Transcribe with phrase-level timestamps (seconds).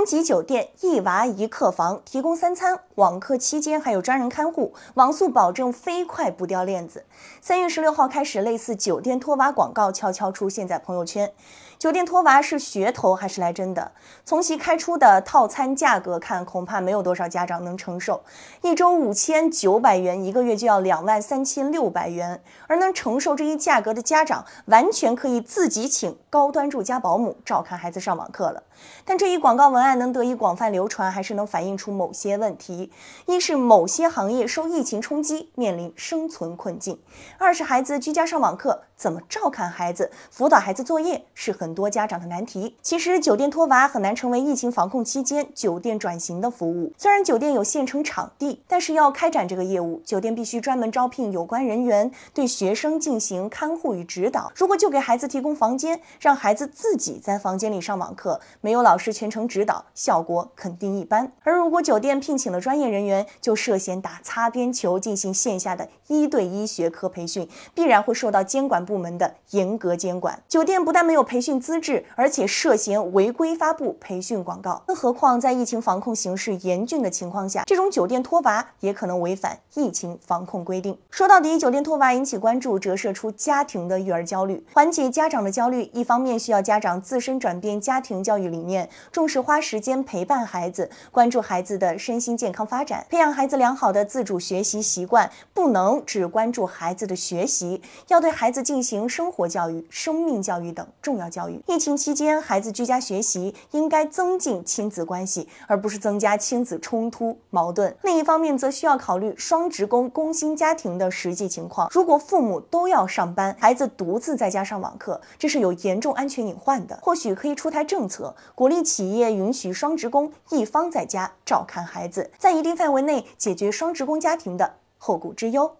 [0.00, 7.04] 星级酒店一娃一客房，提供三餐，网课期间还有专人看护，网速保证飞快不掉链子。
[7.42, 11.30] 三月十六号开始，类似酒店托娃广告悄悄出现在朋友圈。
[11.78, 13.92] 酒店托娃是噱头还是来真的？
[14.24, 18.22] 从其开出的套餐价格看，恐怕没有多少家长能承受。
[18.62, 22.42] 一周五千九百元，一个月就要两万三千六百元。
[22.66, 28.62] 而能承受这一价格的家长，完全可以自己请高端住家保姆照看孩子上网课了。
[29.06, 32.92] 但这一广告文案但能得以广泛流传，还是能反映出某些问题：
[33.26, 36.94] 一是某些行业受疫情冲击，面临生存困境；
[37.38, 41.50] 二是孩子居家上网课，怎么照看孩子、辅导孩子作业，是。
[41.60, 42.76] 很多家长的难题。
[42.80, 46.94] 其实，酒店托娃很难成为疫情防控期间酒店转型的服务。
[46.96, 54.52] 虽然酒店有现成场地，但是要开展这个业务，酒店必须专门招聘有关人员，对学生进行看护与指导。
[54.54, 61.30] 如果就给孩子提供房间，让孩子自己在房间里上网课，没有老师全程指导，效果肯定一般。
[61.42, 70.42] 而如果酒店聘请了专业人员，就涉嫌打擦边球，进行线下的一对一学科培训，必然会受到监管部门的严格监管。
[70.48, 71.60] 酒店不但没有培训。
[71.60, 74.82] 资质，而且涉嫌违规发布培训广告。
[74.86, 80.96] 更何况，在疫情防控形势严峻的情况下，这种酒店托娃也可能违反疫情防控规定。
[81.10, 84.64] 说到底，酒店托娃引起关注，折射出家庭的育儿焦虑。
[84.72, 95.30] 缓解家长的焦虑，一方面需要家长自身转变家庭教育理念，重视花式时间陪伴孩子，关注孩子的身心健康发展，培养孩子良好的自主学习习惯。
[95.54, 101.62] 不能只关注孩子的学习，要对孩子进行生活教育、生命教育等重要教育。
[101.68, 107.94] 疫情期间，孩子居家学习应该增进亲子关系，而不是增加亲子冲突矛盾。
[108.02, 111.88] 另一方面，则需要考虑双职工、工薪家庭的实际情况。
[111.92, 116.98] 如果父母都要上班，孩子独自在家上网课，这是有严重安全隐患的。
[117.00, 125.76] 或许可以出台政策，鼓励企业允许许双职工一方在家照看孩子，在一定范围内解决双职工家庭的后顾之忧。